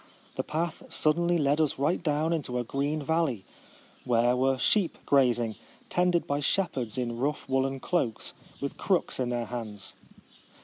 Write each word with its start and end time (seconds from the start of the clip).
The 0.35 0.41
path 0.43 0.81
suddenly 0.89 1.37
led 1.37 1.61
us 1.61 1.77
right 1.77 2.01
down 2.01 2.33
into 2.33 2.57
a 2.57 2.63
green 2.63 3.03
valley, 3.03 3.43
where 4.03 4.35
were 4.35 4.57
sheep 4.57 4.97
grazing, 5.05 5.57
tended 5.89 6.25
by 6.25 6.39
shepherds 6.39 6.97
in 6.97 7.19
rough 7.19 7.47
wool 7.47 7.65
len 7.65 7.79
cloaks 7.79 8.33
with 8.59 8.77
crooks 8.77 9.19
in 9.19 9.29
their 9.29 9.45
hands. 9.45 9.93